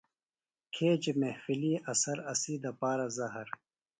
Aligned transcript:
کھیچیۡ 0.73 1.17
محفلی 1.21 1.73
اثر 1.91 2.17
اسی 2.31 2.53
دپارہ 2.63 3.07
زہر۔ 3.17 3.47